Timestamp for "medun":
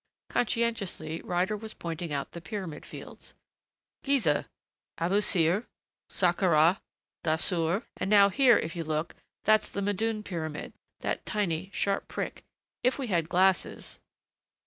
9.83-10.23